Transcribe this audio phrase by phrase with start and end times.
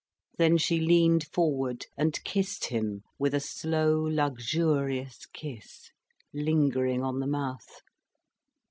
[0.39, 5.91] Then she leaned forward and kissed him, with a slow, luxurious kiss,
[6.33, 7.81] lingering on the mouth.